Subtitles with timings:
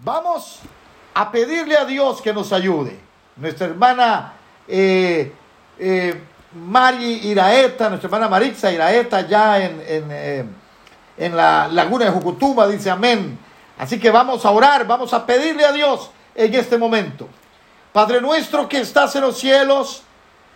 [0.00, 0.60] Vamos
[1.12, 3.00] a pedirle a Dios que nos ayude.
[3.34, 4.32] Nuestra hermana
[4.68, 5.32] eh,
[5.76, 6.22] eh,
[6.54, 10.44] Mari Iraeta, nuestra hermana Maritza Iraeta, ya en, en, eh,
[11.16, 13.36] en la laguna de Jucutuma, dice amén.
[13.76, 17.28] Así que vamos a orar, vamos a pedirle a Dios en este momento.
[17.92, 20.04] Padre nuestro que estás en los cielos,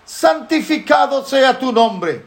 [0.04, 2.24] santificado sea tu nombre.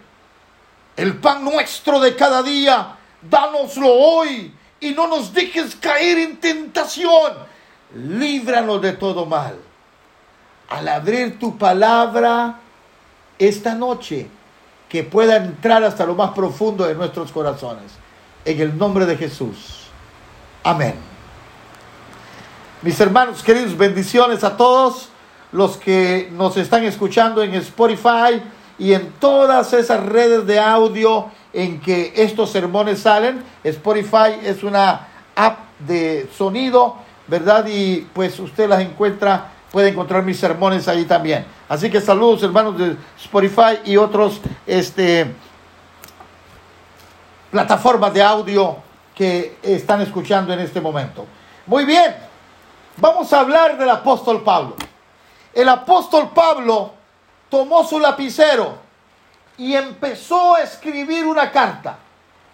[0.97, 7.33] El pan nuestro de cada día, dánoslo hoy y no nos dejes caer en tentación.
[7.95, 9.57] Líbranos de todo mal.
[10.70, 12.59] Al abrir tu palabra
[13.38, 14.27] esta noche,
[14.89, 17.91] que pueda entrar hasta lo más profundo de nuestros corazones.
[18.43, 19.88] En el nombre de Jesús.
[20.63, 20.95] Amén.
[22.81, 25.09] Mis hermanos queridos, bendiciones a todos
[25.52, 28.41] los que nos están escuchando en Spotify
[28.77, 33.41] y en todas esas redes de audio en que estos sermones salen.
[33.64, 36.98] Spotify es una app de sonido,
[37.28, 37.66] ¿verdad?
[37.68, 41.45] Y pues usted las encuentra, puede encontrar mis sermones ahí también.
[41.70, 45.34] Así que saludos hermanos de Spotify y otros este,
[47.52, 48.75] plataformas de audio
[49.16, 51.25] que están escuchando en este momento.
[51.66, 52.17] Muy bien,
[52.97, 54.75] vamos a hablar del apóstol Pablo.
[55.53, 56.92] El apóstol Pablo
[57.50, 58.84] tomó su lapicero
[59.58, 61.98] y empezó a escribir una carta.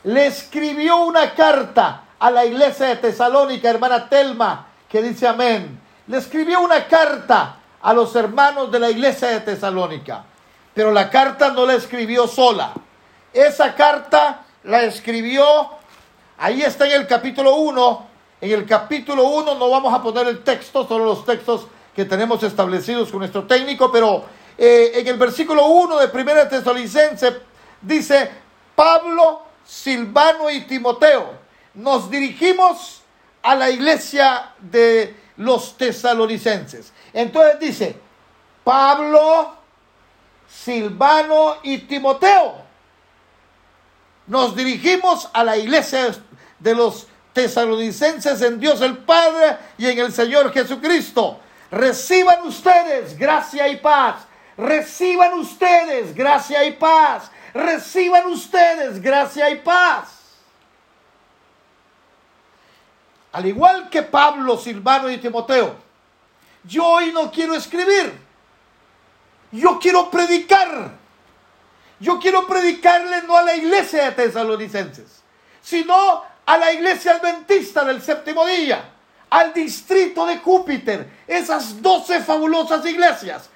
[0.03, 5.79] Le escribió una carta a la iglesia de Tesalónica, hermana Telma, que dice amén.
[6.07, 10.23] Le escribió una carta a los hermanos de la iglesia de Tesalónica.
[10.73, 12.73] Pero la carta no la escribió sola.
[13.33, 15.45] Esa carta la escribió,
[16.37, 18.07] ahí está en el capítulo 1.
[18.41, 22.41] En el capítulo 1 no vamos a poner el texto, solo los textos que tenemos
[22.43, 24.25] establecidos con nuestro técnico, pero
[24.57, 27.41] eh, en el versículo 1 de 1 Tesalonicense
[27.81, 28.31] dice,
[28.75, 31.33] Pablo, Silvano y Timoteo,
[31.73, 33.01] nos dirigimos
[33.41, 36.93] a la iglesia de los tesalonicenses.
[37.13, 37.97] Entonces dice,
[38.63, 39.55] Pablo,
[40.47, 42.61] Silvano y Timoteo.
[44.27, 46.13] Nos dirigimos a la iglesia
[46.59, 51.39] de los tesalonicenses en Dios el Padre y en el Señor Jesucristo.
[51.71, 54.27] Reciban ustedes gracia y paz.
[54.61, 57.31] Reciban ustedes gracia y paz.
[57.51, 60.19] Reciban ustedes gracia y paz.
[63.31, 65.75] Al igual que Pablo, Silvano y Timoteo,
[66.63, 68.13] yo hoy no quiero escribir.
[69.51, 70.91] Yo quiero predicar.
[71.99, 75.23] Yo quiero predicarle no a la iglesia de tesalonicenses,
[75.59, 78.91] sino a la iglesia adventista del séptimo día,
[79.31, 83.50] al distrito de Júpiter, esas doce fabulosas iglesias.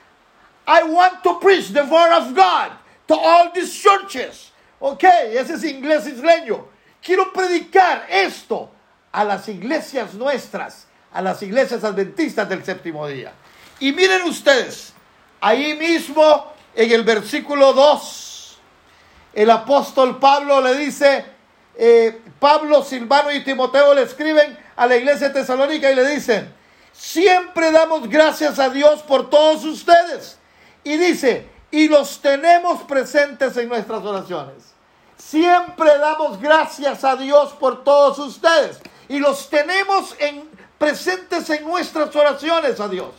[0.67, 2.71] I want to preach the word of God
[3.07, 4.51] to all these churches.
[4.79, 6.65] Ok, ese es inglés isleño.
[7.01, 8.69] Quiero predicar esto
[9.11, 13.31] a las iglesias nuestras, a las iglesias adventistas del séptimo día.
[13.79, 14.93] Y miren ustedes,
[15.39, 18.57] ahí mismo en el versículo 2,
[19.33, 21.25] el apóstol Pablo le dice,
[21.75, 26.53] eh, Pablo, Silvano y Timoteo le escriben a la iglesia de Tesalónica y le dicen,
[26.91, 30.39] siempre damos gracias a Dios por todos ustedes.
[30.85, 34.73] Y dice, y los tenemos presentes en nuestras oraciones.
[35.17, 38.79] Siempre damos gracias a Dios por todos ustedes
[39.09, 40.47] y los tenemos en,
[40.77, 43.09] presentes en nuestras oraciones a Dios.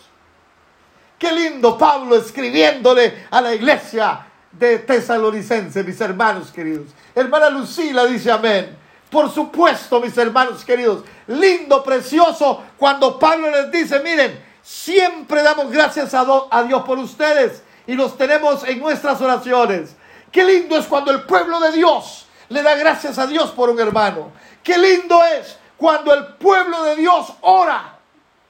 [1.19, 6.89] Qué lindo Pablo escribiéndole a la iglesia de Tesalonicense, mis hermanos queridos.
[7.15, 8.77] Hermana Lucila dice amén.
[9.11, 16.13] Por supuesto, mis hermanos queridos, lindo, precioso, cuando Pablo les dice, miren, siempre damos gracias
[16.13, 19.95] a, Dios por ustedes y los tenemos en nuestras oraciones.
[20.33, 23.79] Qué lindo es cuando el pueblo de Dios le da gracias a Dios por un
[23.79, 24.33] hermano.
[24.65, 27.97] Qué lindo es cuando el pueblo de Dios ora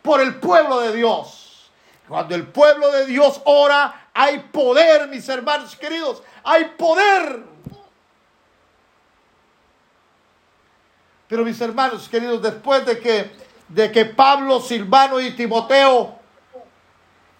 [0.00, 1.70] por el pueblo de Dios.
[2.08, 6.22] Cuando el pueblo de Dios ora, hay poder, mis hermanos queridos.
[6.44, 7.42] Hay poder.
[11.28, 13.30] Pero mis hermanos queridos, después de que,
[13.68, 16.18] de que Pablo, Silvano y Timoteo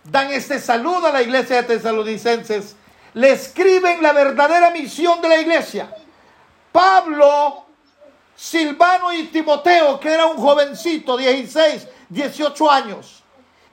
[0.04, 2.76] dan este saludo a la iglesia de tesalonicenses,
[3.14, 5.94] le escriben la verdadera misión de la iglesia.
[6.72, 7.66] Pablo
[8.36, 13.22] Silvano y Timoteo, que era un jovencito, 16, 18 años.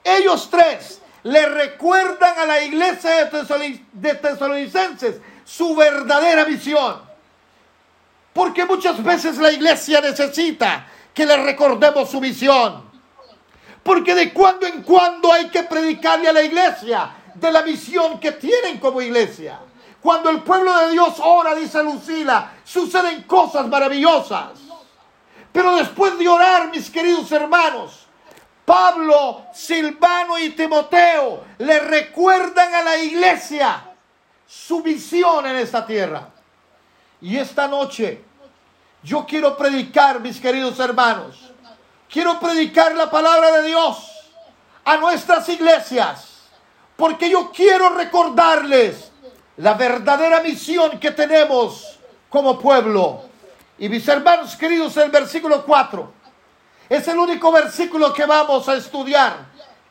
[0.02, 3.30] Ellos tres le recuerdan a la iglesia
[3.92, 7.02] de tesalonicenses su verdadera misión.
[8.32, 12.82] Porque muchas veces la iglesia necesita que le recordemos su misión.
[13.82, 18.32] Porque de cuando en cuando hay que predicarle a la iglesia de la misión que
[18.32, 19.60] tienen como iglesia.
[20.00, 24.50] Cuando el pueblo de Dios ora, dice Lucila, suceden cosas maravillosas.
[25.52, 28.06] Pero después de orar, mis queridos hermanos,
[28.64, 33.84] Pablo, Silvano y Timoteo le recuerdan a la iglesia
[34.46, 36.28] su visión en esta tierra.
[37.20, 38.24] Y esta noche
[39.04, 41.52] yo quiero predicar, mis queridos hermanos,
[42.10, 43.98] quiero predicar la palabra de Dios
[44.82, 46.48] a nuestras iglesias,
[46.96, 49.12] porque yo quiero recordarles
[49.58, 51.98] la verdadera misión que tenemos
[52.30, 53.24] como pueblo.
[53.78, 56.12] Y mis hermanos queridos, el versículo 4
[56.88, 59.36] es el único versículo que vamos a estudiar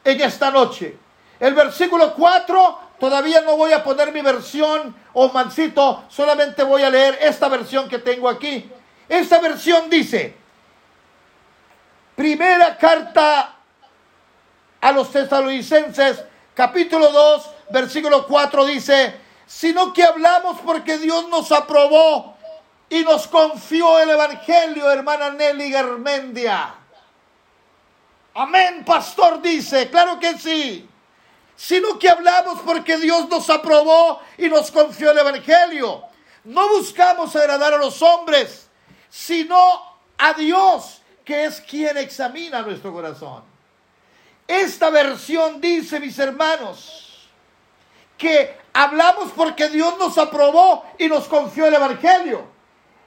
[0.04, 0.98] en esta noche.
[1.40, 6.90] El versículo 4, todavía no voy a poner mi versión o mancito, solamente voy a
[6.90, 8.72] leer esta versión que tengo aquí.
[9.14, 10.36] Esta versión dice,
[12.16, 13.58] primera carta
[14.82, 16.24] a los tesalonicenses,
[16.56, 19.16] capítulo 2, versículo 4 dice,
[19.46, 22.36] sino que hablamos porque Dios nos aprobó
[22.90, 26.74] y nos confió el Evangelio, hermana Nelly Garmendia.
[28.34, 30.90] Amén, pastor dice, claro que sí.
[31.56, 36.02] Sino que hablamos porque Dios nos aprobó y nos confió el Evangelio.
[36.46, 38.72] No buscamos agradar a los hombres,
[39.14, 39.56] sino
[40.18, 43.44] a Dios, que es quien examina nuestro corazón.
[44.48, 47.30] Esta versión dice, mis hermanos,
[48.18, 52.44] que hablamos porque Dios nos aprobó y nos confió el Evangelio.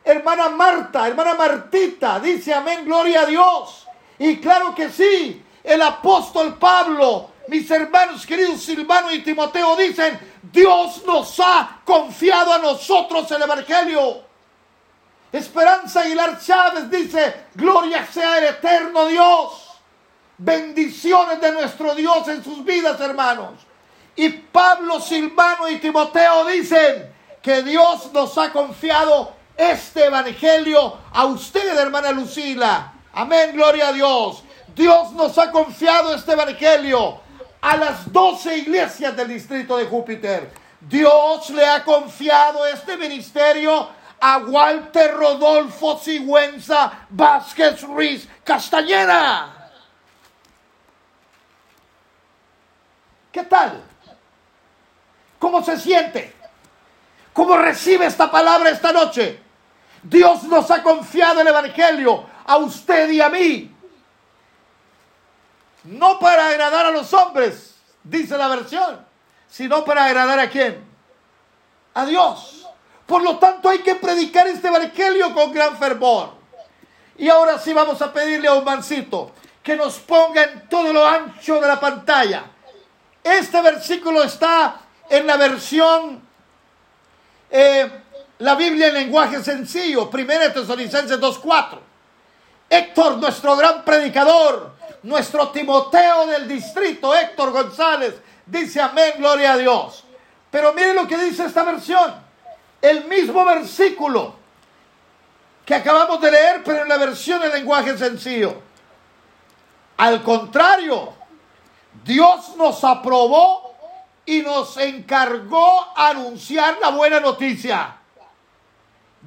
[0.05, 3.89] Hermana Marta, hermana Martita, dice amén, gloria a Dios.
[4.21, 10.21] Y claro que sí, el apóstol Pablo, mis hermanos queridos Silvano y Timoteo dicen,
[10.53, 14.26] Dios nos ha confiado a nosotros el Evangelio.
[15.37, 19.81] Esperanza Aguilar Chávez dice, gloria sea el eterno Dios.
[20.39, 23.55] Bendiciones de nuestro Dios en sus vidas, hermanos.
[24.15, 27.13] Y Pablo, Silvano y Timoteo dicen
[27.43, 34.43] que Dios nos ha confiado este Evangelio a usted, hermana Lucila Amén, gloria a Dios.
[34.75, 37.19] Dios nos ha confiado este Evangelio
[37.63, 40.51] a las doce iglesias del distrito de Júpiter.
[40.81, 43.89] Dios le ha confiado este ministerio
[44.21, 49.71] a Walter Rodolfo Sigüenza Vázquez Ruiz Castañeda.
[53.33, 53.83] ¿Qué tal?
[55.39, 56.35] ¿Cómo se siente?
[57.33, 59.41] ¿Cómo recibe esta palabra esta noche?
[60.03, 63.77] Dios nos ha confiado el Evangelio a usted y a mí.
[65.85, 69.05] No para agradar a los hombres, dice la versión,
[69.49, 70.85] sino para agradar a quién?
[71.95, 72.66] A Dios.
[73.07, 76.31] Por lo tanto hay que predicar este evangelio con gran fervor.
[77.19, 79.33] Y ahora sí vamos a pedirle a un mancito
[79.63, 82.45] que nos ponga en todo lo ancho de la pantalla.
[83.23, 86.21] Este versículo está en la versión,
[87.51, 87.91] eh,
[88.39, 91.79] la Biblia en lenguaje sencillo, 1 Tesalonicenses 2.4.
[92.69, 94.73] Héctor, nuestro gran predicador,
[95.05, 98.15] nuestro Timoteo del distrito, Héctor González,
[98.45, 100.05] dice amén, gloria a Dios.
[100.51, 102.26] Pero mire lo que dice esta versión.
[102.81, 104.35] El mismo versículo
[105.65, 108.63] que acabamos de leer, pero en la versión en lenguaje sencillo.
[109.97, 111.13] Al contrario,
[112.05, 113.75] Dios nos aprobó
[114.25, 117.97] y nos encargó anunciar la buena noticia.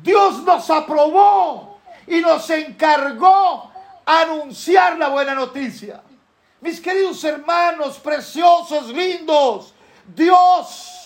[0.02, 3.72] Dios nos aprobó y nos encargó
[4.06, 6.02] anunciar la buena noticia.
[6.62, 9.73] Mis queridos hermanos, preciosos, lindos,
[10.06, 10.98] Dios,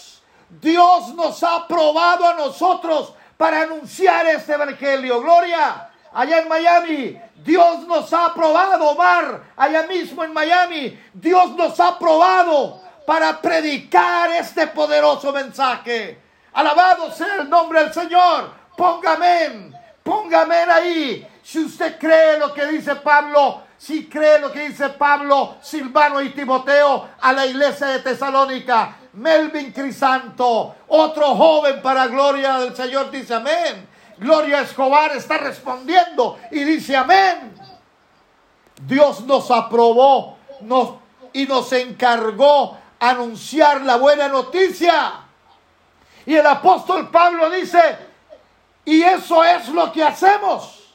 [0.61, 5.21] Dios nos ha probado a nosotros para anunciar este evangelio.
[5.21, 11.79] Gloria, allá en Miami, Dios nos ha probado, Omar, allá mismo en Miami, Dios nos
[11.79, 16.21] ha probado para predicar este poderoso mensaje.
[16.53, 18.51] Alabado sea el nombre del Señor.
[18.77, 21.27] Póngame Póngame ahí.
[21.41, 26.29] Si usted cree lo que dice Pablo, si cree lo que dice Pablo, Silvano y
[26.29, 33.35] Timoteo a la iglesia de Tesalónica, Melvin Crisanto, otro joven para gloria del Señor, dice
[33.35, 33.87] amén.
[34.17, 37.53] Gloria Escobar está respondiendo y dice amén.
[38.81, 40.95] Dios nos aprobó nos,
[41.31, 45.21] y nos encargó anunciar la buena noticia.
[46.25, 47.97] Y el apóstol Pablo dice,
[48.85, 50.93] y eso es lo que hacemos.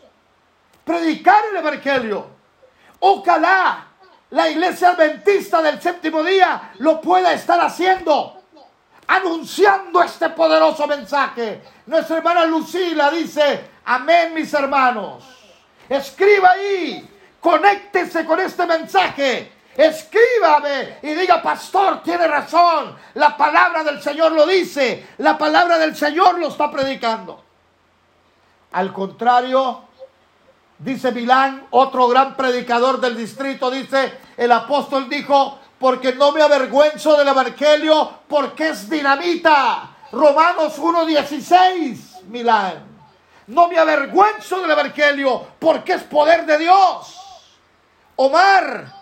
[0.84, 2.26] Predicar el Evangelio.
[3.00, 3.87] Ojalá
[4.30, 8.34] la iglesia adventista del séptimo día lo pueda estar haciendo.
[9.06, 11.62] Anunciando este poderoso mensaje.
[11.86, 15.24] Nuestra hermana Lucila dice, amén mis hermanos.
[15.88, 17.08] Escriba ahí.
[17.40, 19.52] Conéctese con este mensaje.
[19.74, 22.96] Escríbame y diga, pastor, tiene razón.
[23.14, 25.06] La palabra del Señor lo dice.
[25.18, 27.42] La palabra del Señor lo está predicando.
[28.72, 29.87] Al contrario,
[30.78, 37.16] Dice Milán, otro gran predicador del distrito, dice, el apóstol dijo, porque no me avergüenzo
[37.16, 39.90] del Evangelio, porque es dinamita.
[40.12, 42.84] Romanos 1.16, Milán.
[43.48, 47.18] No me avergüenzo del Evangelio, porque es poder de Dios.
[48.16, 48.92] Omar,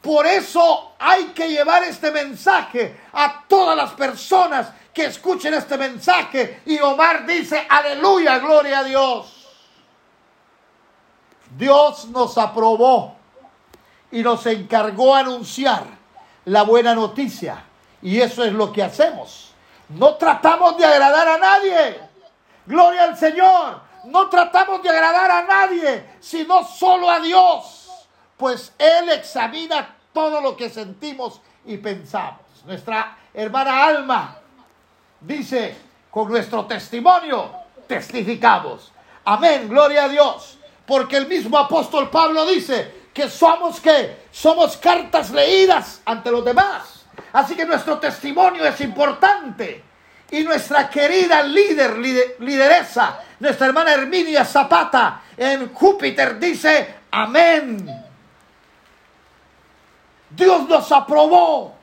[0.00, 6.60] por eso hay que llevar este mensaje a todas las personas que escuchen este mensaje.
[6.66, 9.33] Y Omar dice, aleluya, gloria a Dios.
[11.56, 13.14] Dios nos aprobó
[14.10, 15.84] y nos encargó anunciar
[16.44, 17.64] la buena noticia.
[18.02, 19.52] Y eso es lo que hacemos.
[19.88, 22.00] No tratamos de agradar a nadie.
[22.66, 23.80] Gloria al Señor.
[24.04, 27.90] No tratamos de agradar a nadie, sino solo a Dios.
[28.36, 32.40] Pues Él examina todo lo que sentimos y pensamos.
[32.66, 34.36] Nuestra hermana Alma
[35.20, 35.76] dice,
[36.10, 37.50] con nuestro testimonio
[37.86, 38.92] testificamos.
[39.24, 40.58] Amén, gloria a Dios.
[40.86, 47.06] Porque el mismo apóstol Pablo dice que somos que somos cartas leídas ante los demás.
[47.32, 49.82] Así que nuestro testimonio es importante.
[50.30, 51.96] Y nuestra querida líder,
[52.40, 57.88] lideresa, nuestra hermana Herminia Zapata en Júpiter dice, amén.
[60.30, 61.76] Dios nos aprobó.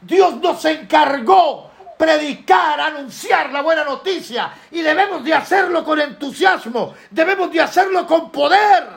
[0.00, 1.65] Dios nos encargó
[1.96, 8.30] predicar, anunciar la buena noticia y debemos de hacerlo con entusiasmo, debemos de hacerlo con
[8.30, 8.88] poder,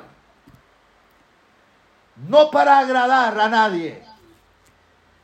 [2.27, 4.03] no para agradar a nadie,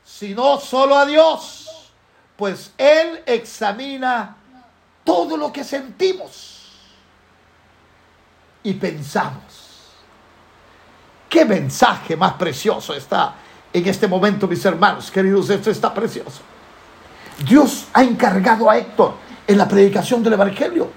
[0.04, 1.92] sino solo a Dios,
[2.36, 4.38] pues Él examina
[5.04, 6.72] todo lo que sentimos
[8.64, 9.44] y pensamos.
[11.30, 13.36] Qué mensaje más precioso está
[13.74, 16.55] en este momento, mis hermanos queridos, esto está precioso.
[17.40, 19.16] Dios ha encargado a Héctor
[19.48, 20.90] en la predicación del Evangelio.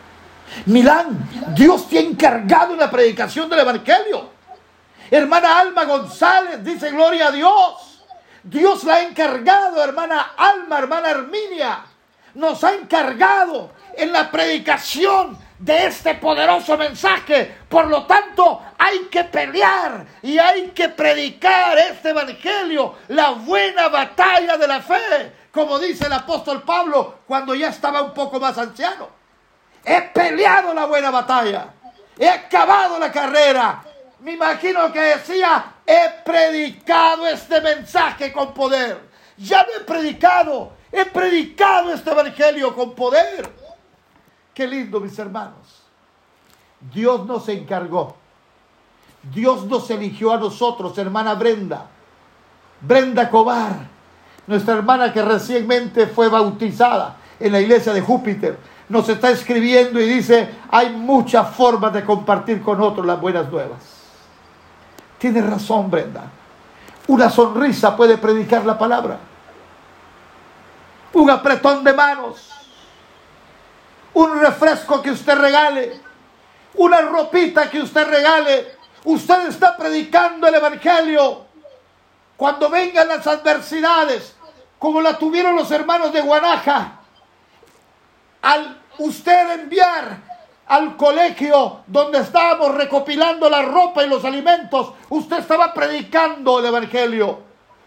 [0.67, 4.31] Milán, Dios te ha encargado en la predicación del Evangelio.
[5.11, 8.05] Hermana Alma González dice gloria a Dios.
[8.43, 11.85] Dios la ha encargado, hermana Alma, hermana Herminia.
[12.35, 17.57] Nos ha encargado en la predicación de este poderoso mensaje.
[17.69, 24.57] Por lo tanto, hay que pelear y hay que predicar este evangelio, la buena batalla
[24.57, 29.09] de la fe, como dice el apóstol Pablo cuando ya estaba un poco más anciano.
[29.85, 31.73] He peleado la buena batalla,
[32.19, 33.85] he acabado la carrera.
[34.21, 39.09] Me imagino que decía, he predicado este mensaje con poder.
[39.37, 43.49] Ya lo he predicado, he predicado este evangelio con poder.
[44.53, 45.83] Qué lindo, mis hermanos.
[46.81, 48.17] Dios nos encargó.
[49.23, 51.87] Dios nos eligió a nosotros, hermana Brenda.
[52.81, 53.89] Brenda Cobar,
[54.49, 60.09] nuestra hermana que recientemente fue bautizada en la iglesia de Júpiter, nos está escribiendo y
[60.09, 63.79] dice, hay muchas formas de compartir con otros las buenas nuevas.
[65.19, 66.25] Tiene razón, Brenda.
[67.07, 69.19] Una sonrisa puede predicar la palabra.
[71.13, 72.49] Un apretón de manos
[74.19, 76.01] un refresco que usted regale,
[76.75, 78.79] una ropita que usted regale.
[79.05, 81.47] Usted está predicando el Evangelio.
[82.37, 84.35] Cuando vengan las adversidades,
[84.79, 87.01] como la tuvieron los hermanos de Guanaja,
[88.43, 90.19] al usted enviar
[90.67, 97.41] al colegio donde estábamos recopilando la ropa y los alimentos, usted estaba predicando el Evangelio.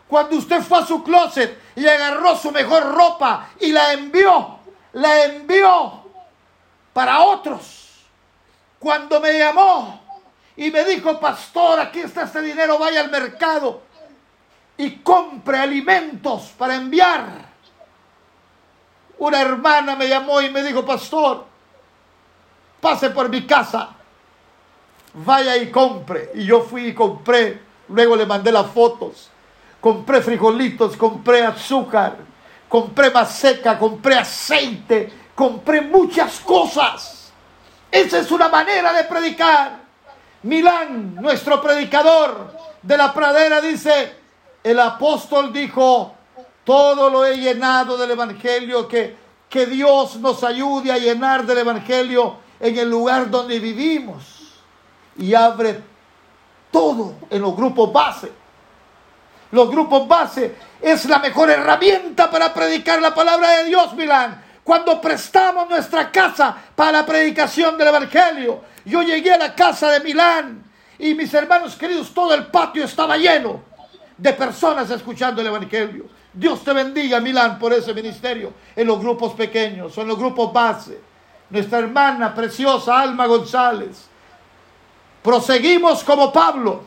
[0.08, 4.60] Cuando usted fue a su closet y agarró su mejor ropa y la envió,
[4.94, 6.04] la envió
[6.92, 8.02] para otros.
[8.80, 10.02] Cuando me llamó
[10.58, 13.91] y me dijo, pastor, aquí está este dinero, vaya al mercado
[14.78, 17.51] y compre alimentos para enviar.
[19.20, 21.46] Una hermana me llamó y me dijo, pastor,
[22.80, 23.90] pase por mi casa,
[25.13, 26.32] vaya y compre.
[26.34, 29.30] Y yo fui y compré, luego le mandé las fotos,
[29.80, 32.18] compré frijolitos, compré azúcar,
[32.68, 37.32] compré seca, compré aceite, compré muchas cosas.
[37.92, 39.82] Esa es una manera de predicar.
[40.44, 44.21] Milán, nuestro predicador de la pradera, dice,
[44.63, 46.13] el apóstol dijo,
[46.63, 49.15] todo lo he llenado del Evangelio, que,
[49.50, 54.24] que Dios nos ayude a llenar del Evangelio en el lugar donde vivimos.
[55.18, 55.82] Y abre
[56.72, 58.32] todo en los grupos base.
[59.51, 65.01] Los grupos base es la mejor herramienta para predicar la palabra de Dios, Milán cuando
[65.01, 68.62] prestamos nuestra casa para la predicación del Evangelio.
[68.86, 70.63] Yo llegué a la casa de Milán
[71.00, 73.63] y mis hermanos queridos, todo el patio estaba lleno
[74.22, 76.06] de personas escuchando el Evangelio.
[76.32, 81.01] Dios te bendiga, Milán, por ese ministerio, en los grupos pequeños, en los grupos base.
[81.50, 84.08] Nuestra hermana preciosa, Alma González,
[85.24, 86.84] proseguimos como Pablo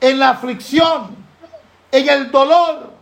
[0.00, 1.14] en la aflicción,
[1.92, 2.92] en el dolor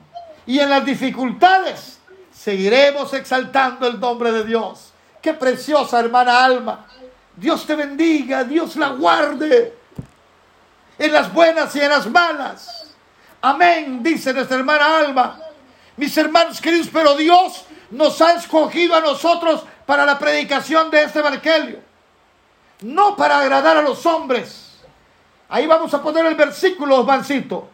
[0.45, 2.01] y en las dificultades,
[2.33, 4.93] seguiremos exaltando el nombre de Dios.
[5.23, 6.87] Qué preciosa hermana Alma.
[7.37, 9.84] Dios te bendiga, Dios la guarde
[10.99, 12.87] en las buenas y en las malas.
[13.43, 15.39] Amén, dice nuestra hermana Alma.
[15.97, 21.21] Mis hermanos queridos, pero Dios nos ha escogido a nosotros para la predicación de este
[21.21, 21.81] evangelio.
[22.81, 24.73] No para agradar a los hombres.
[25.49, 27.69] Ahí vamos a poner el versículo, Osmancito.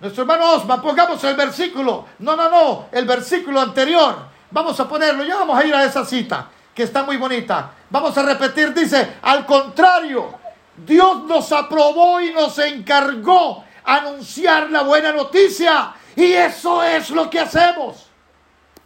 [0.00, 2.06] Nuestro hermano Osman, pongamos el versículo.
[2.20, 4.16] No, no, no, el versículo anterior.
[4.50, 7.72] Vamos a ponerlo, ya vamos a ir a esa cita, que está muy bonita.
[7.90, 10.45] Vamos a repetir, dice, al contrario,
[10.78, 15.94] Dios nos aprobó y nos encargó anunciar la buena noticia.
[16.14, 18.06] Y eso es lo que hacemos.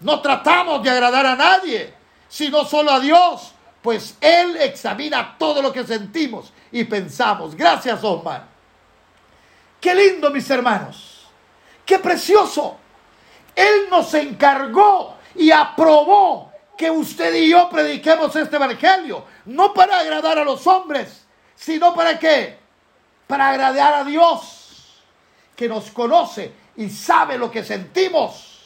[0.01, 1.95] No tratamos de agradar a nadie,
[2.29, 7.55] sino solo a Dios, pues Él examina todo lo que sentimos y pensamos.
[7.55, 8.45] Gracias, Osman.
[9.81, 11.27] Qué lindo, mis hermanos.
[11.85, 12.77] Qué precioso.
[13.55, 19.25] Él nos encargó y aprobó que usted y yo prediquemos este evangelio.
[19.47, 21.27] No para agradar a los hombres,
[21.61, 22.59] sino para qué?
[23.27, 25.03] Para agradar a Dios,
[25.55, 28.65] que nos conoce y sabe lo que sentimos.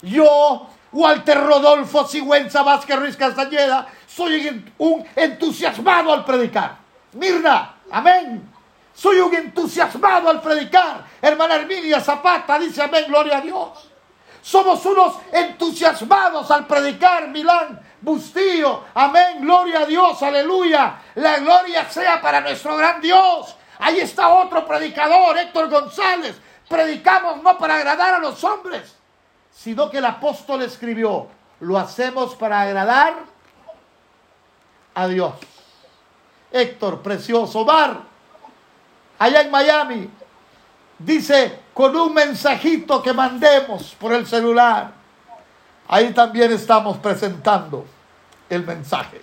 [0.00, 6.78] Yo, Walter Rodolfo Sigüenza Vázquez Ruiz Castañeda, soy un entusiasmado al predicar.
[7.12, 8.50] Mirna, amén.
[8.94, 11.04] Soy un entusiasmado al predicar.
[11.20, 13.90] Hermana Herminia Zapata dice amén, gloria a Dios.
[14.40, 18.84] Somos unos entusiasmados al predicar, Milán Bustillo.
[18.92, 21.00] Amén, gloria a Dios, aleluya.
[21.14, 23.56] La gloria sea para nuestro gran Dios.
[23.78, 26.36] Ahí está otro predicador, Héctor González.
[26.68, 28.94] Predicamos no para agradar a los hombres,
[29.50, 31.28] sino que el apóstol escribió,
[31.60, 33.14] lo hacemos para agradar
[34.94, 35.32] a Dios.
[36.52, 38.02] Héctor, precioso, Bar,
[39.18, 40.10] allá en Miami,
[40.98, 44.92] dice, con un mensajito que mandemos por el celular,
[45.88, 47.93] ahí también estamos presentando
[48.48, 49.20] el mensaje.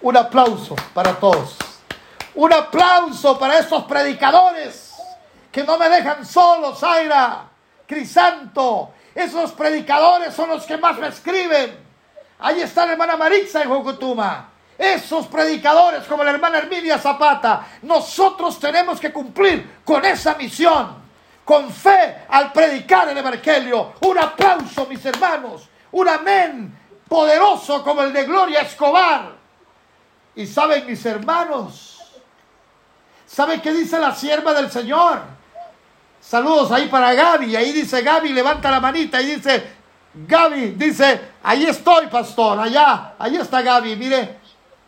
[0.00, 1.56] Un aplauso para todos.
[2.34, 4.94] Un aplauso para estos predicadores
[5.50, 7.44] que no me dejan solo, Zaira,
[7.86, 8.92] Crisanto.
[9.14, 11.76] Esos predicadores son los que más me escriben.
[12.38, 14.50] Ahí está la hermana Maritza en Jocotuma.
[14.78, 20.94] Esos predicadores como la hermana Herminia Zapata, nosotros tenemos que cumplir con esa misión,
[21.44, 23.94] con fe al predicar el Evangelio.
[24.02, 26.77] Un aplauso, mis hermanos, un amén
[27.08, 29.32] poderoso como el de Gloria Escobar.
[30.34, 31.98] Y saben, mis hermanos,
[33.26, 35.22] ¿saben qué dice la sierva del Señor?
[36.20, 37.56] Saludos ahí para Gaby.
[37.56, 39.72] Ahí dice Gaby, levanta la manita y dice,
[40.14, 43.96] Gaby, dice, ahí estoy, pastor, allá, ahí está Gaby.
[43.96, 44.38] Mire,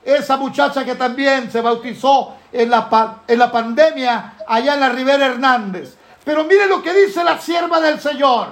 [0.05, 5.27] esa muchacha que también se bautizó en la, en la pandemia allá en la Ribera
[5.27, 5.97] Hernández.
[6.25, 8.49] Pero mire lo que dice la sierva del Señor.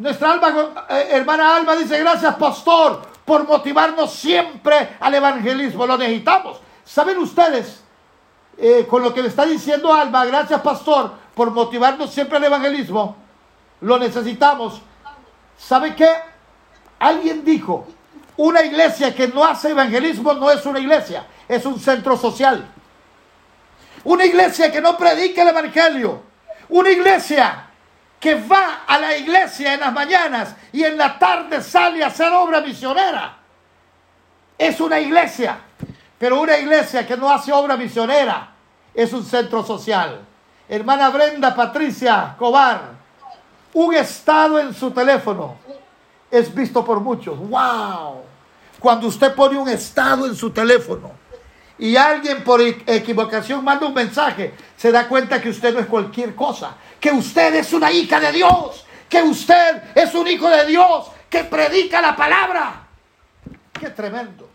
[0.00, 5.86] Nuestra alma, eh, hermana Alma dice, gracias pastor por motivarnos siempre al evangelismo.
[5.86, 6.58] Lo necesitamos.
[6.82, 7.82] ¿Saben ustedes
[8.56, 10.24] eh, con lo que le está diciendo Alma?
[10.24, 13.14] Gracias pastor por motivarnos siempre al evangelismo.
[13.82, 14.80] Lo necesitamos.
[15.58, 16.08] ¿Sabe qué?
[16.98, 17.86] Alguien dijo,
[18.38, 22.66] una iglesia que no hace evangelismo no es una iglesia, es un centro social.
[24.04, 26.22] Una iglesia que no predica el evangelio.
[26.70, 27.69] Una iglesia
[28.20, 32.30] que va a la iglesia en las mañanas y en la tarde sale a hacer
[32.32, 33.38] obra misionera.
[34.58, 35.58] Es una iglesia,
[36.18, 38.50] pero una iglesia que no hace obra misionera
[38.92, 40.20] es un centro social.
[40.68, 42.82] Hermana Brenda Patricia Cobar,
[43.72, 45.56] un estado en su teléfono
[46.30, 47.38] es visto por muchos.
[47.38, 48.22] ¡Wow!
[48.78, 51.12] Cuando usted pone un estado en su teléfono
[51.78, 56.34] y alguien por equivocación manda un mensaje, se da cuenta que usted no es cualquier
[56.34, 61.10] cosa, que usted es una hija de Dios, que usted es un hijo de Dios,
[61.28, 62.86] que predica la palabra.
[63.72, 64.48] Qué tremendo.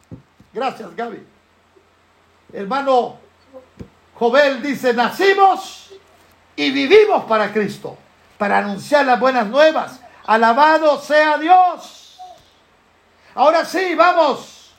[0.54, 1.26] Gracias, Gaby.
[2.54, 3.18] Hermano
[4.14, 5.94] Jovel dice, nacimos
[6.56, 7.98] y vivimos para Cristo,
[8.38, 10.00] para anunciar las buenas nuevas.
[10.26, 12.20] Alabado sea Dios.
[13.34, 14.74] Ahora sí, vamos.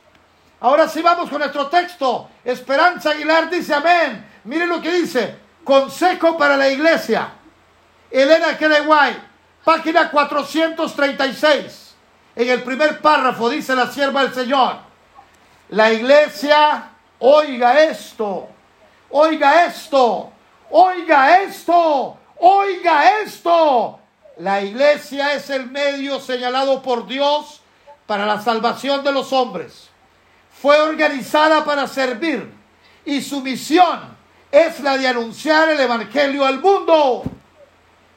[0.60, 2.30] Ahora sí vamos con nuestro texto.
[2.44, 4.26] Esperanza Aguilar dice amén.
[4.44, 5.36] Miren lo que dice.
[5.62, 7.32] Consejo para la iglesia.
[8.10, 9.16] Elena Kereguay,
[9.64, 11.94] página 436.
[12.36, 14.76] En el primer párrafo dice la sierva del Señor.
[15.70, 18.48] La iglesia, oiga esto,
[19.10, 20.30] oiga esto,
[20.70, 24.00] oiga esto, oiga esto.
[24.38, 27.62] La iglesia es el medio señalado por Dios
[28.06, 29.88] para la salvación de los hombres.
[30.62, 32.50] fue organizada para servir
[33.04, 34.16] y su misión
[34.50, 37.24] es la de anunciar el Evangelio al mundo.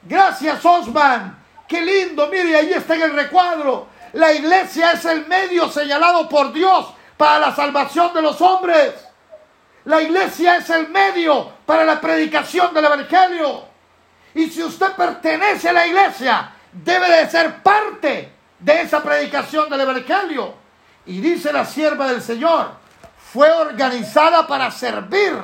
[0.02, 1.38] Gracias, Osman.
[1.68, 3.88] Qué lindo, mire, ahí está en el recuadro.
[4.14, 8.94] La iglesia es el medio señalado por Dios para la salvación de los hombres.
[9.84, 13.64] La iglesia es el medio para la predicación del Evangelio.
[14.34, 19.80] Y si usted pertenece a la iglesia, debe de ser parte de esa predicación del
[19.80, 20.54] Evangelio.
[21.06, 22.72] Y dice la sierva del Señor,
[23.32, 25.34] fue organizada para servir.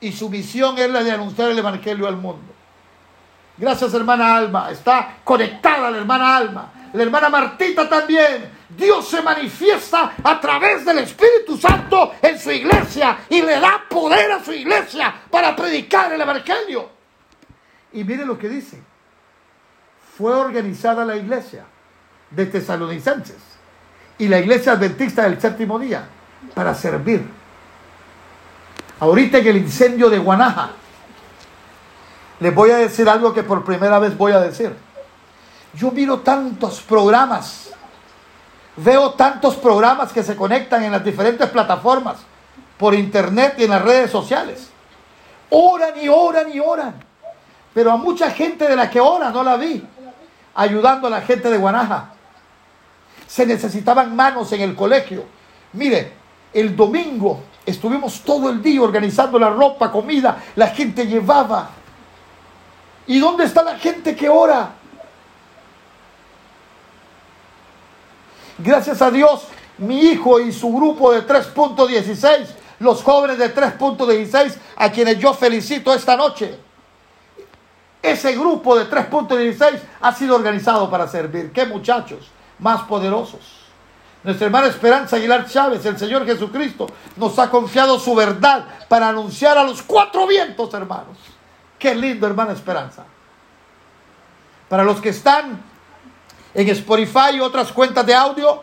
[0.00, 2.51] Y su misión es la de anunciar el Evangelio al mundo.
[3.56, 4.70] Gracias, hermana Alma.
[4.70, 6.72] Está conectada la hermana Alma.
[6.92, 8.50] La hermana Martita también.
[8.68, 14.32] Dios se manifiesta a través del Espíritu Santo en su iglesia y le da poder
[14.32, 16.88] a su iglesia para predicar el Evangelio.
[17.92, 18.82] Y mire lo que dice.
[20.16, 21.64] Fue organizada la iglesia
[22.30, 23.36] de tesalonicenses
[24.18, 26.06] y la iglesia adventista del séptimo día
[26.54, 27.22] para servir.
[29.00, 30.70] Ahorita en el incendio de Guanaja,
[32.42, 34.74] les voy a decir algo que por primera vez voy a decir.
[35.74, 37.70] Yo miro tantos programas,
[38.76, 42.16] veo tantos programas que se conectan en las diferentes plataformas,
[42.76, 44.68] por internet y en las redes sociales.
[45.50, 46.94] Oran y oran y oran.
[47.72, 49.86] Pero a mucha gente de la que ora no la vi
[50.54, 52.10] ayudando a la gente de Guanaja.
[53.28, 55.24] Se necesitaban manos en el colegio.
[55.74, 56.12] Mire,
[56.52, 61.70] el domingo estuvimos todo el día organizando la ropa, comida, la gente llevaba.
[63.06, 64.72] ¿Y dónde está la gente que ora?
[68.58, 69.42] Gracias a Dios,
[69.78, 72.46] mi hijo y su grupo de 3.16,
[72.78, 76.58] los jóvenes de 3.16, a quienes yo felicito esta noche.
[78.00, 81.52] Ese grupo de 3.16 ha sido organizado para servir.
[81.52, 83.40] ¿Qué muchachos más poderosos?
[84.22, 86.86] Nuestra hermana Esperanza Aguilar Chávez, el Señor Jesucristo,
[87.16, 91.16] nos ha confiado su verdad para anunciar a los cuatro vientos, hermanos.
[91.82, 93.02] Qué lindo, hermana Esperanza.
[94.68, 95.60] Para los que están
[96.54, 98.62] en Spotify y otras cuentas de audio,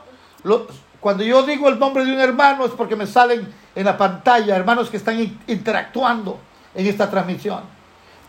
[1.02, 4.56] cuando yo digo el nombre de un hermano es porque me salen en la pantalla
[4.56, 6.40] hermanos que están interactuando
[6.74, 7.64] en esta transmisión.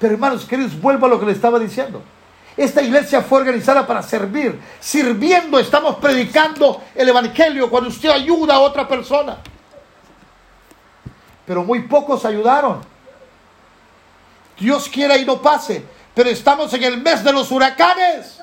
[0.01, 2.03] Pero hermanos queridos, vuelvo a lo que le estaba diciendo.
[2.57, 4.61] Esta iglesia fue organizada para servir.
[4.81, 9.37] Sirviendo estamos predicando el Evangelio cuando usted ayuda a otra persona.
[11.47, 12.90] Pero muy pocos ayudaron.
[14.61, 15.85] Dios quiera y no pase.
[16.15, 18.41] Pero estamos en el mes de los huracanes.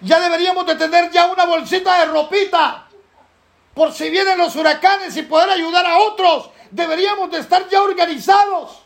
[0.00, 2.88] Ya deberíamos de tener ya una bolsita de ropita.
[3.74, 6.50] Por si vienen los huracanes y poder ayudar a otros.
[6.70, 8.82] Deberíamos de estar ya organizados.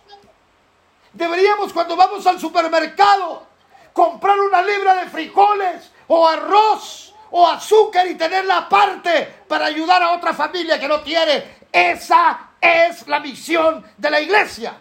[1.12, 3.46] Deberíamos cuando vamos al supermercado
[3.92, 10.12] comprar una libra de frijoles o arroz o azúcar y tenerla aparte para ayudar a
[10.12, 11.56] otra familia que no tiene.
[11.72, 14.76] Esa es la misión de la iglesia.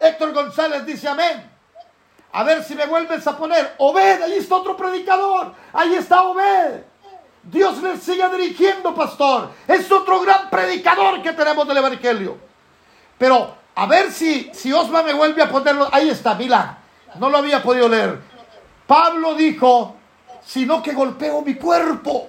[0.00, 1.50] Héctor González dice amén.
[2.32, 3.74] A ver si me vuelves a poner.
[3.78, 5.52] Obed, ahí está otro predicador.
[5.72, 6.82] Ahí está Obed.
[7.42, 9.50] Dios le sigue dirigiendo, pastor.
[9.66, 12.38] Es otro gran predicador que tenemos del Evangelio.
[13.18, 15.88] Pero a ver si, si Osma me vuelve a ponerlo.
[15.92, 16.78] Ahí está, Milán.
[17.16, 18.20] No lo había podido leer.
[18.86, 19.96] Pablo dijo,
[20.44, 22.28] sino que golpeo mi cuerpo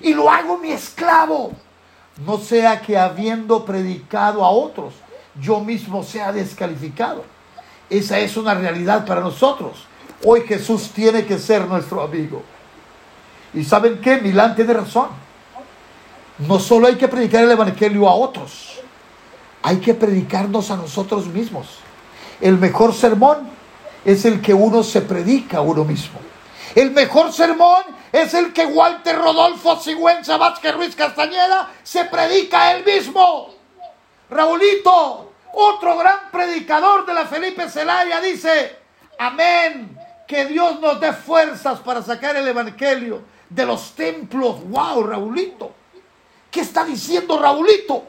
[0.00, 1.52] y lo hago mi esclavo.
[2.24, 4.94] No sea que habiendo predicado a otros,
[5.40, 7.24] yo mismo sea descalificado.
[7.88, 9.84] Esa es una realidad para nosotros.
[10.24, 12.42] Hoy Jesús tiene que ser nuestro amigo.
[13.52, 14.18] ¿Y saben qué?
[14.18, 15.08] Milán tiene razón.
[16.38, 18.80] No solo hay que predicar el Evangelio a otros,
[19.62, 21.66] hay que predicarnos a nosotros mismos.
[22.40, 23.50] El mejor sermón
[24.04, 26.18] es el que uno se predica a uno mismo.
[26.74, 32.72] El mejor sermón es el que Walter Rodolfo Sigüenza Vázquez Ruiz Castañeda se predica a
[32.76, 33.59] él mismo.
[34.30, 38.76] Raulito, otro gran predicador de la Felipe Zelaya, dice,
[39.18, 44.62] amén, que Dios nos dé fuerzas para sacar el Evangelio de los templos.
[44.68, 45.72] ¡Wow, Raulito!
[46.50, 48.04] ¿Qué está diciendo Raulito?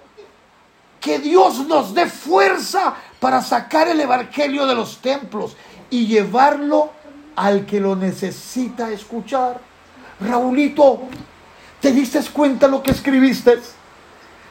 [0.99, 5.57] Que Dios nos dé fuerza para sacar el Evangelio de los templos
[5.89, 6.91] y llevarlo
[7.35, 9.59] al que lo necesita escuchar.
[10.19, 11.01] Raulito,
[11.79, 13.59] ¿te diste cuenta lo que escribiste?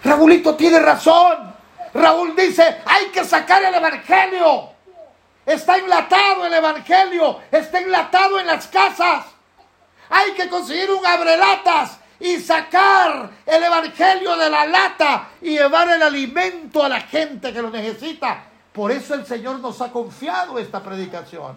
[0.03, 1.50] Raulito tiene razón.
[1.95, 4.71] Raúl dice, hay que sacar el Evangelio.
[5.45, 9.27] Está enlatado el Evangelio, está enlatado en las casas.
[10.09, 16.03] Hay que conseguir un abrelatas y sacar el Evangelio de la lata y llevar el
[16.03, 18.45] alimento a la gente que lo necesita.
[18.73, 21.57] Por eso el Señor nos ha confiado esta predicación.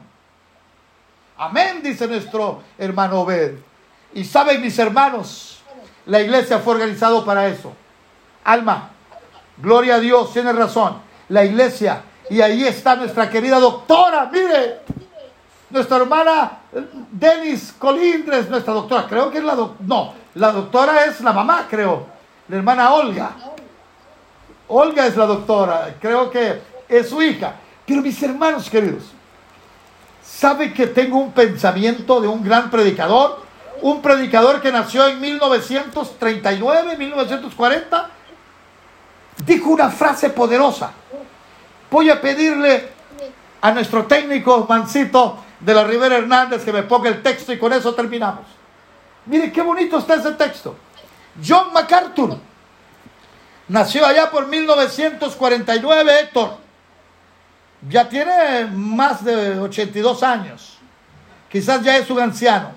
[1.37, 3.55] Amén, dice nuestro hermano Obed.
[4.13, 5.49] Y saben mis hermanos,
[6.05, 7.73] La iglesia fue organizado para eso.
[8.43, 8.89] Alma,
[9.57, 10.97] gloria a Dios, tiene razón.
[11.29, 14.81] La iglesia, y ahí está nuestra querida doctora, mire,
[15.69, 16.59] nuestra hermana
[17.11, 21.67] Denis Colindres, nuestra doctora, creo que es la doctora, no, la doctora es la mamá,
[21.69, 22.07] creo,
[22.47, 23.31] la hermana Olga.
[24.67, 27.55] Olga es la doctora, creo que es su hija.
[27.85, 29.03] Pero mis hermanos queridos,
[30.23, 33.43] ¿sabe que tengo un pensamiento de un gran predicador?
[33.81, 38.09] Un predicador que nació en 1939, 1940,
[39.45, 40.91] dijo una frase poderosa.
[41.89, 42.89] Voy a pedirle
[43.61, 47.71] a nuestro técnico Mancito de la Rivera Hernández que me ponga el texto y con
[47.71, 48.45] eso terminamos.
[49.25, 50.75] Mire qué bonito está ese texto.
[51.45, 52.37] John MacArthur
[53.67, 56.57] nació allá por 1949, Héctor.
[57.89, 60.77] Ya tiene más de 82 años.
[61.49, 62.71] Quizás ya es un anciano.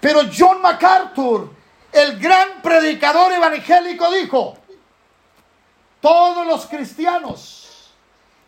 [0.00, 1.50] Pero John MacArthur,
[1.92, 4.59] el gran predicador evangélico, dijo,
[6.00, 7.92] todos los cristianos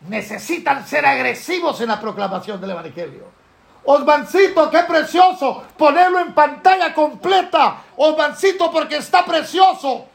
[0.08, 3.42] necesitan ser agresivos en la proclamación del Evangelio.
[3.84, 7.82] Osmancito, qué precioso ponerlo en pantalla completa.
[7.96, 10.06] Osmancito, porque está precioso.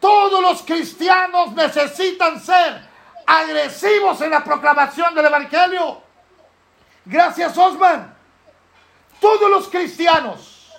[0.00, 2.88] Todos los cristianos necesitan ser
[3.26, 6.00] agresivos en la proclamación del Evangelio.
[7.04, 8.14] Gracias, Osman.
[9.20, 10.72] Todos los cristianos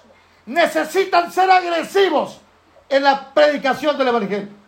[0.48, 2.42] necesitan ser agresivos
[2.90, 4.61] en la predicación del Evangelio.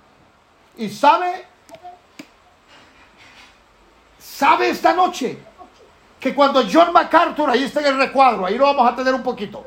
[0.78, 1.46] Y sabe,
[4.18, 5.38] sabe esta noche
[6.20, 9.24] que cuando John MacArthur, ahí está en el recuadro, ahí lo vamos a tener un
[9.24, 9.66] poquito.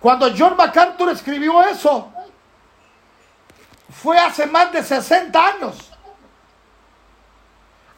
[0.00, 2.10] Cuando John MacArthur escribió eso,
[3.90, 5.76] fue hace más de 60 años.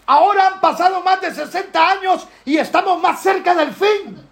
[0.06, 4.28] Ahora han pasado más de 60 años y estamos más cerca del fin.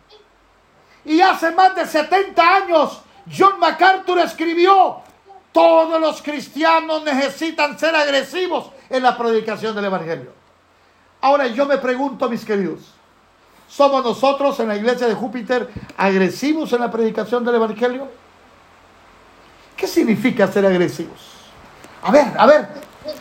[1.04, 5.02] Y hace más de 70 años John MacArthur escribió,
[5.52, 10.32] todos los cristianos necesitan ser agresivos en la predicación del Evangelio.
[11.20, 12.94] Ahora yo me pregunto, mis queridos,
[13.70, 18.08] ¿Somos nosotros en la iglesia de Júpiter agresivos en la predicación del Evangelio?
[19.76, 21.20] ¿Qué significa ser agresivos?
[22.02, 22.68] A ver, a ver,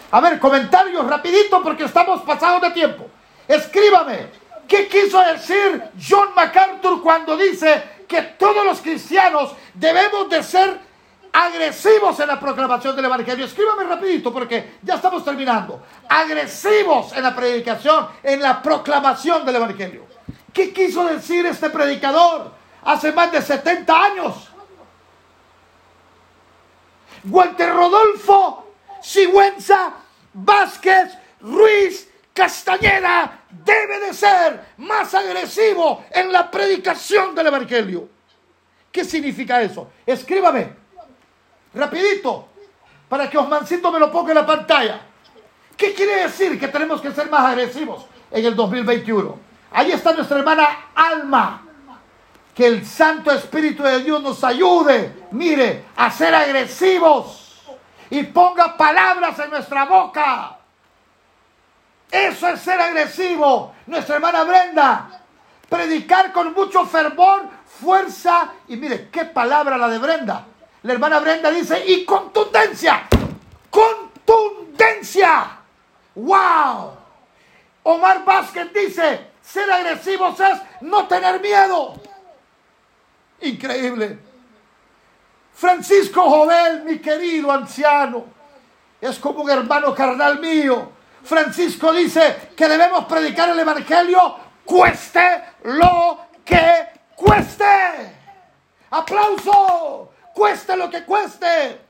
[0.10, 3.06] a ver, comentarios rapidito porque estamos pasados de tiempo.
[3.48, 4.28] Escríbame,
[4.68, 10.80] ¿qué quiso decir John MacArthur cuando dice que todos los cristianos debemos de ser
[11.32, 13.46] agresivos en la proclamación del Evangelio.
[13.46, 15.84] Escríbame rapidito porque ya estamos terminando.
[16.08, 20.06] Agresivos en la predicación, en la proclamación del Evangelio.
[20.54, 22.52] ¿Qué quiso decir este predicador
[22.84, 24.50] hace más de 70 años?
[27.26, 29.94] Walter Rodolfo Sigüenza
[30.34, 38.08] Vázquez Ruiz Castañeda debe de ser más agresivo en la predicación del Evangelio.
[38.92, 39.92] ¿Qué significa eso?
[40.06, 40.74] Escríbame,
[41.74, 42.48] rapidito,
[43.08, 45.02] para que Osmancito me lo ponga en la pantalla.
[45.76, 49.38] ¿Qué quiere decir que tenemos que ser más agresivos en el 2021?
[49.72, 51.66] Ahí está nuestra hermana Alma.
[52.54, 57.62] Que el Santo Espíritu de Dios nos ayude, mire, a ser agresivos
[58.10, 60.58] y ponga palabras en nuestra boca.
[62.12, 63.74] Eso es ser agresivo.
[63.88, 65.22] Nuestra hermana Brenda,
[65.70, 70.46] predicar con mucho fervor, fuerza y mire, qué palabra la de Brenda.
[70.84, 73.08] La hermana Brenda dice, y contundencia,
[73.70, 75.58] contundencia.
[76.16, 76.92] ¡Wow!
[77.84, 81.96] Omar Vázquez dice, ser agresivos es no tener miedo.
[83.42, 84.20] Increíble.
[85.54, 88.26] Francisco Jovel, mi querido anciano,
[89.02, 90.92] es como un hermano carnal mío.
[91.24, 97.66] Francisco dice que debemos predicar el Evangelio cueste lo que cueste.
[98.92, 101.82] Aplauso, cueste lo que cueste.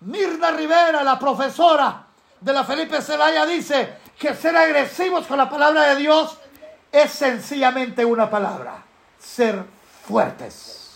[0.00, 2.04] Mirna Rivera, la profesora
[2.40, 6.36] de la Felipe Zelaya, dice que ser agresivos con la palabra de Dios
[6.90, 8.82] es sencillamente una palabra,
[9.20, 9.62] ser
[10.04, 10.90] fuertes.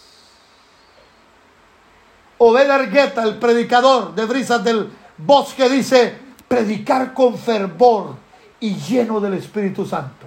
[2.38, 8.16] Obed Argueta, el predicador de Brisas del Bosque, dice, predicar con fervor
[8.58, 10.26] y lleno del Espíritu Santo.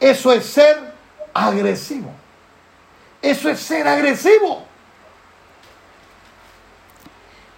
[0.00, 0.94] Eso es ser
[1.32, 2.10] agresivo.
[3.22, 4.66] Eso es ser agresivo.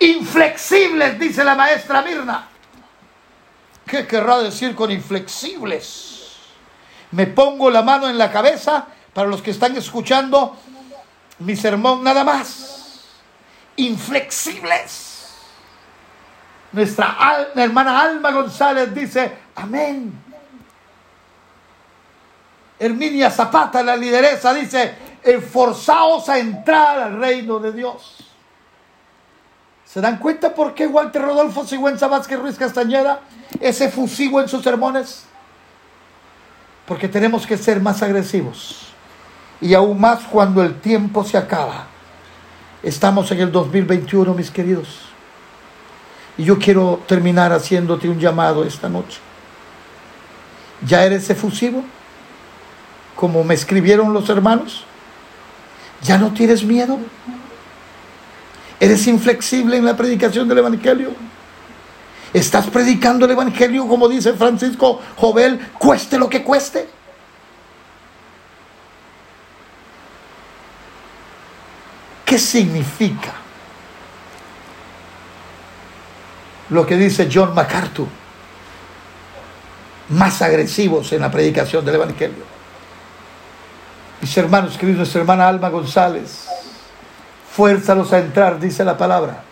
[0.01, 2.49] Inflexibles, dice la maestra Mirna.
[3.87, 6.19] ¿Qué querrá decir con inflexibles?
[7.13, 10.57] me pongo la mano en la cabeza para los que están escuchando
[11.41, 13.05] mi sermón nada más.
[13.77, 15.07] Inflexibles.
[16.73, 20.25] Nuestra hermana Alma González dice, amén.
[22.79, 28.28] Herminia Zapata, la lideresa, dice, esforzaos a entrar al reino de Dios.
[29.93, 33.21] ¿Se dan cuenta por qué Walter Rodolfo Sigüenza Vázquez Ruiz Castañeda
[33.59, 35.25] es efusivo en sus sermones?
[36.87, 38.89] Porque tenemos que ser más agresivos.
[39.63, 41.87] Y aún más cuando el tiempo se acaba.
[42.83, 44.89] Estamos en el 2021, mis queridos.
[46.37, 49.19] Y yo quiero terminar haciéndote un llamado esta noche.
[50.87, 51.83] ¿Ya eres efusivo?
[53.17, 54.85] Como me escribieron los hermanos.
[56.03, 56.99] ¿Ya no tienes miedo?
[58.81, 61.13] ¿Eres inflexible en la predicación del Evangelio?
[62.33, 66.89] ¿Estás predicando el Evangelio como dice Francisco Jovel, cueste lo que cueste?
[72.25, 73.33] ¿Qué significa
[76.69, 78.07] lo que dice John MacArthur?
[80.11, 82.45] Más agresivos en la predicación del Evangelio.
[84.21, 86.47] Mis hermanos queridos, nuestra hermana Alma González,
[87.59, 89.43] fuérzalos a entrar, dice la palabra.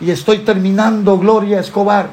[0.00, 2.10] Y estoy terminando, Gloria Escobar,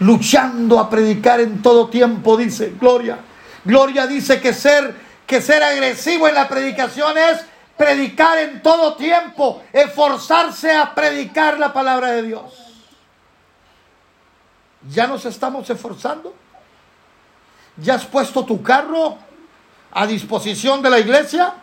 [0.00, 3.18] luchando a predicar en todo tiempo, dice Gloria.
[3.64, 4.96] Gloria dice que ser,
[5.28, 7.42] que ser agresivo en la predicación es
[7.76, 12.52] predicar en todo tiempo, esforzarse a predicar la palabra de Dios.
[14.90, 16.34] ¿Ya nos estamos esforzando?
[17.76, 19.18] ¿Ya has puesto tu carro
[19.92, 21.54] a disposición de la iglesia?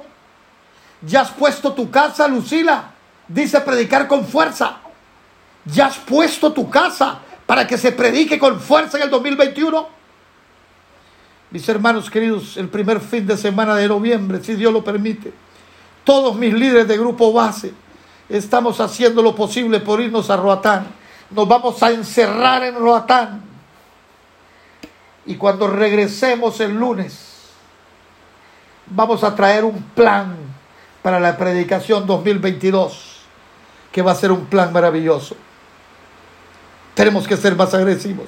[1.02, 2.92] Ya has puesto tu casa, Lucila.
[3.28, 4.78] Dice predicar con fuerza.
[5.66, 9.88] Ya has puesto tu casa para que se predique con fuerza en el 2021.
[11.52, 15.34] Mis hermanos queridos, el primer fin de semana de noviembre, si Dios lo permite,
[16.04, 17.74] todos mis líderes de grupo base
[18.30, 20.88] estamos haciendo lo posible por irnos a Roatán.
[21.30, 23.42] Nos vamos a encerrar en Roatán.
[25.26, 27.50] Y cuando regresemos el lunes,
[28.88, 30.36] vamos a traer un plan
[31.08, 33.22] para la predicación 2022,
[33.93, 35.38] que va a ser un plan maravilloso.
[36.96, 38.28] Tenemos que ser más agresivos.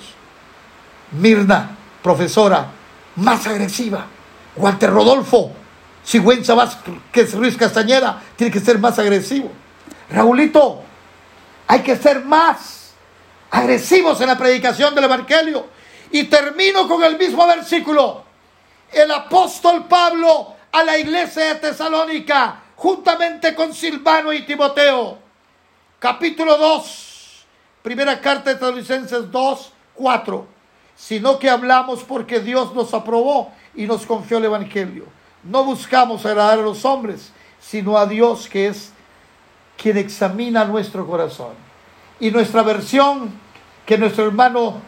[1.12, 2.68] Mirna, profesora,
[3.18, 4.06] más agresiva.
[4.56, 5.52] Walter Rodolfo,
[6.06, 9.52] Sigüenza Vázquez Ruiz Castañeda, tiene que ser más agresivo.
[10.10, 10.82] Raulito,
[11.68, 12.94] hay que ser más
[13.52, 15.68] agresivos en la predicación del Evangelio.
[16.14, 18.24] Y termino con el mismo versículo.
[18.90, 25.18] El apóstol Pablo a la iglesia de Tesalónica juntamente con Silvano y Timoteo.
[26.00, 27.46] Capítulo 2,
[27.82, 30.48] primera carta de Tesalonicenses 2, 4.
[30.96, 35.06] Sino que hablamos porque Dios nos aprobó y nos confió el Evangelio.
[35.44, 38.94] No buscamos agradar a los hombres, sino a Dios que es
[39.78, 41.56] quien examina nuestro corazón.
[42.22, 43.34] Y nuestra versión,
[43.86, 44.82] que nuestro hermano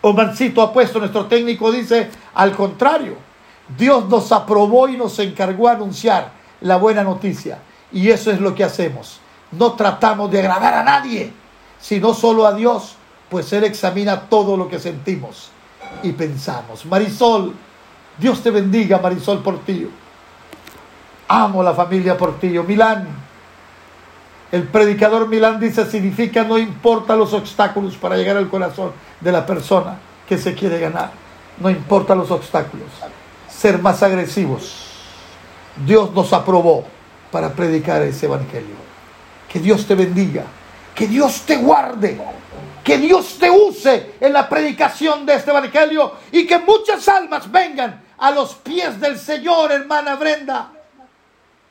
[0.00, 3.16] Omancito ha puesto, nuestro técnico, dice, al contrario,
[3.78, 7.58] Dios nos aprobó y nos encargó a anunciar la buena noticia.
[7.92, 9.20] Y eso es lo que hacemos.
[9.50, 11.32] No tratamos de agradar a nadie,
[11.80, 12.96] sino solo a Dios,
[13.28, 15.50] pues Él examina todo lo que sentimos
[16.02, 16.86] y pensamos.
[16.86, 17.54] Marisol,
[18.18, 19.88] Dios te bendiga, Marisol Portillo.
[21.28, 22.62] Amo la familia Portillo.
[22.64, 23.08] Milán,
[24.50, 29.44] el predicador Milán dice, significa no importa los obstáculos para llegar al corazón de la
[29.44, 31.10] persona que se quiere ganar.
[31.58, 32.88] No importa los obstáculos.
[33.48, 34.91] Ser más agresivos
[35.76, 36.84] Dios nos aprobó
[37.30, 38.76] para predicar ese evangelio.
[39.48, 40.44] Que Dios te bendiga,
[40.94, 42.20] que Dios te guarde,
[42.84, 48.02] que Dios te use en la predicación de este evangelio y que muchas almas vengan
[48.18, 50.72] a los pies del Señor, hermana Brenda.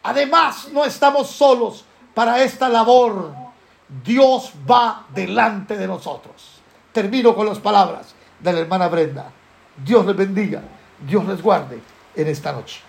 [0.03, 3.33] Además, no estamos solos para esta labor.
[4.03, 6.61] Dios va delante de nosotros.
[6.91, 9.31] Termino con las palabras de la hermana Brenda.
[9.83, 10.61] Dios les bendiga,
[11.05, 11.79] Dios les guarde
[12.15, 12.81] en esta noche.